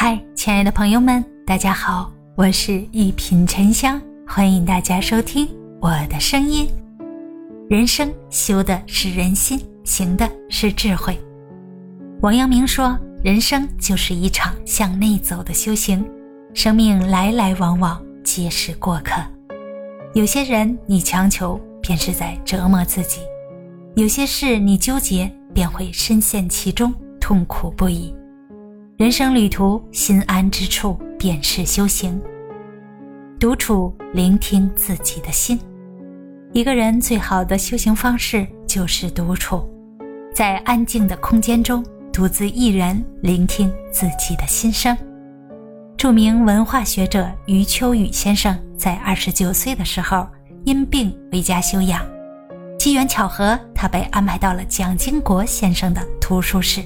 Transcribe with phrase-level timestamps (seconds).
[0.00, 5.48] 嗨，亲爱的朋友们，大家好，我是一品沉香，欢迎大家收听
[5.80, 6.70] 我的声音。
[7.68, 11.18] 人生修的是人心，行的是智慧。
[12.20, 16.08] 王阳明说，人生就是一场向内走的修行，
[16.54, 19.20] 生命来来往往皆是过客。
[20.14, 23.18] 有些人你强求，便是在折磨自己；
[23.96, 28.14] 有些事你纠结，便会深陷其中，痛苦不已。
[28.98, 32.20] 人生旅途，心安之处便是修行。
[33.38, 35.56] 独处，聆听自己的心。
[36.52, 39.64] 一个人最好的修行方式就是独处，
[40.34, 44.98] 在安静的空间中，独自一人聆听自己的心声。
[45.96, 50.26] 著名文化学者余秋雨先生在二十九岁的时候
[50.64, 52.04] 因病回家休养，
[52.76, 56.82] 机缘巧合，他被安排到了蒋经国先生的图书室。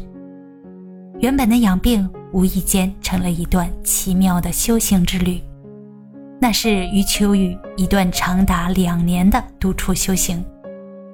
[1.22, 5.40] 原本的养病，无意间成了一段奇妙的修行之旅。
[6.40, 10.45] 那是余秋雨一段长达两年的独处修行，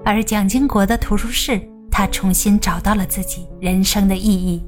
[0.06, 4.64] 而蒋经国的图书室，他重新找到了自己人生的意义。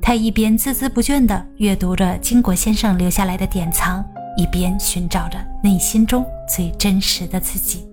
[0.00, 4.02] 他一边孜孜不倦地阅读着经国先生留下来的典藏，
[4.38, 7.86] 一边寻找着内心中最真实的自己。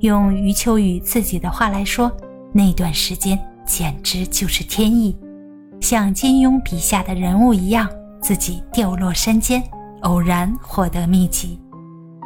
[0.00, 2.10] 用余秋雨自己的话来说，
[2.52, 3.38] 那段时间。
[3.70, 5.16] 简直就是天意，
[5.80, 7.88] 像金庸笔下的人物一样，
[8.20, 9.62] 自己掉落山间，
[10.02, 11.56] 偶然获得秘籍，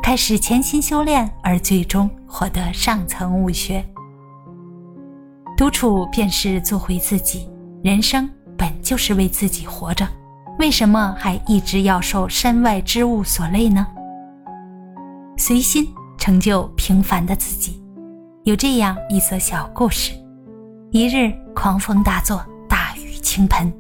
[0.03, 3.85] 开始潜心修炼，而最终获得上层武学。
[5.55, 7.47] 独处便是做回自己，
[7.83, 10.09] 人生本就是为自己活着，
[10.59, 13.87] 为什么还一直要受身外之物所累呢？
[15.37, 15.87] 随心
[16.17, 17.79] 成就平凡的自己，
[18.45, 20.24] 有这样一则小故事。
[20.95, 23.75] 一日狂风大作，大雨倾盆。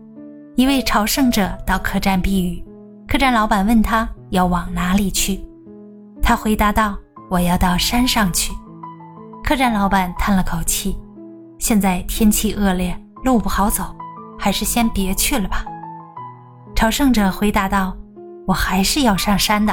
[0.56, 2.60] 一位朝圣者到客栈避雨，
[3.06, 5.40] 客栈老板问他要往哪里去，
[6.20, 6.98] 他回答道
[7.30, 8.52] ：“我要到山上去。”
[9.44, 10.98] 客栈老板叹了口气
[11.60, 13.94] ：“现在天气恶劣，路不好走，
[14.36, 15.64] 还是先别去了吧。”
[16.74, 17.96] 朝圣者回答道
[18.44, 19.72] ：“我还是要上山的。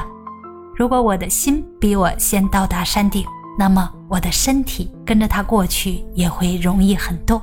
[0.75, 3.25] 如果我的心比我先到达山顶。”
[3.61, 7.39] 那么我的身体跟着他过去也会容易很多。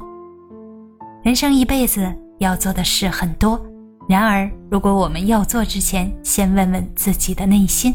[1.23, 3.65] 人生一辈子要做的事很多，
[4.09, 7.95] 然而如果我们要做之前，先问问自己的内心，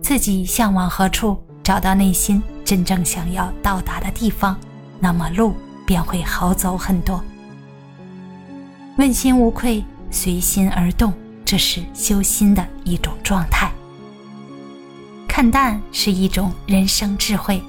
[0.00, 4.56] 自己向往何处，找到内心真正想要到达的地方，
[5.00, 5.52] 那么路
[5.84, 7.20] 便会好走很多。
[8.96, 11.12] 问心无愧，随心而动，
[11.44, 13.72] 这是修心的一种状态。
[15.36, 17.62] 看淡是一种人生智慧。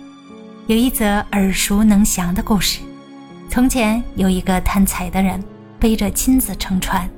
[0.67, 2.79] 有一则耳熟能详的故事：
[3.49, 5.43] 从前有一个贪财的人，
[5.77, 7.09] 背着金子乘船，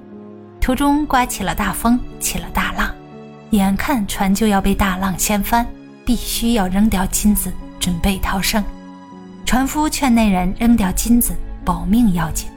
[0.60, 2.92] 途中刮起了大风，起了大浪，
[3.52, 5.64] 眼看船就要被大浪掀翻，
[6.04, 8.66] 必须要扔掉金子，准备逃生。
[9.46, 12.50] 船夫劝那人扔掉金子，保命要紧。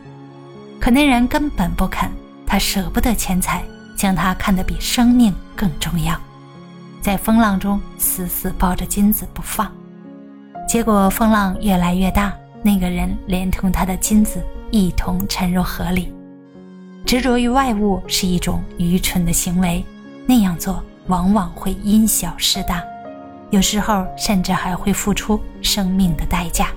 [0.81, 2.11] 可那人根本不肯，
[2.47, 3.63] 他舍不得钱财，
[3.99, 6.19] 将它看得比生命更重要。
[7.03, 9.71] 在风浪中死死抱着金子不放，
[10.69, 12.33] 结果风浪越来越大，
[12.63, 14.41] 那个人连同他的金子
[14.71, 16.15] 一同沉入河里。
[17.05, 19.85] 执着于外物是一种愚蠢的行为，
[20.27, 22.81] 那样做往往会因小失大，
[23.51, 26.69] 有时候甚至还会付出生命的代价。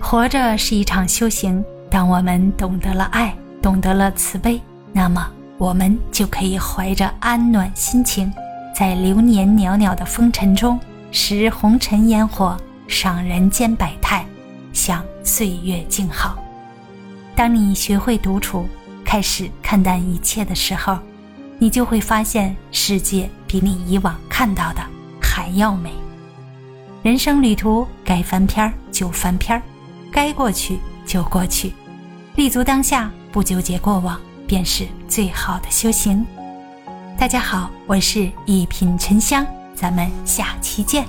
[0.00, 4.60] 活着是一场修行，当我们懂得了爱，懂得了慈悲，
[4.92, 5.24] 那么。
[5.56, 8.32] 我们就可以怀着安暖心情，
[8.74, 10.78] 在流年袅袅的风尘中
[11.12, 12.56] 拾红尘烟火，
[12.88, 14.26] 赏人间百态，
[14.72, 16.36] 享岁月静好。
[17.36, 18.68] 当你学会独处，
[19.04, 20.98] 开始看淡一切的时候，
[21.60, 24.82] 你就会发现世界比你以往看到的
[25.22, 25.92] 还要美。
[27.04, 29.62] 人生旅途，该翻篇就翻篇
[30.10, 31.72] 该过去就过去，
[32.34, 34.20] 立足当下，不纠结过往。
[34.46, 36.26] 便是最好的修行。
[37.16, 41.06] 大家好，我是一品沉香，咱们下期见。